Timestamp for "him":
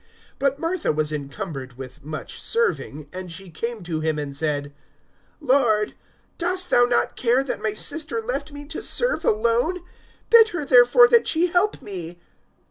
3.99-4.17